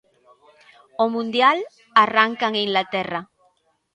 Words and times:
O 1.03 1.05
mundial 1.15 1.57
arranca 2.03 2.45
en 2.49 2.55
Inglaterra. 2.65 3.19